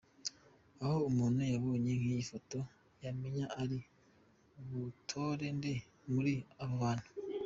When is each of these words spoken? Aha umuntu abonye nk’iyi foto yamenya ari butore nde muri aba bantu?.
Aha 0.83 0.97
umuntu 1.09 1.39
abonye 1.57 1.91
nk’iyi 1.99 2.23
foto 2.31 2.59
yamenya 3.03 3.45
ari 3.61 3.79
butore 4.69 5.45
nde 5.57 5.73
muri 6.11 6.33
aba 6.63 6.75
bantu?. 6.81 7.07